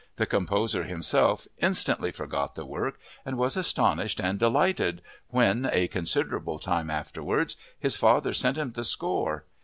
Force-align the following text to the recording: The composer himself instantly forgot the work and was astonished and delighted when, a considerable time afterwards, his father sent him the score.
The 0.15 0.25
composer 0.25 0.85
himself 0.85 1.45
instantly 1.59 2.11
forgot 2.11 2.55
the 2.55 2.65
work 2.65 2.99
and 3.23 3.37
was 3.37 3.55
astonished 3.55 4.19
and 4.19 4.39
delighted 4.39 5.03
when, 5.29 5.69
a 5.71 5.87
considerable 5.89 6.57
time 6.57 6.89
afterwards, 6.89 7.55
his 7.79 7.95
father 7.95 8.33
sent 8.33 8.57
him 8.57 8.71
the 8.71 8.83
score. 8.83 9.45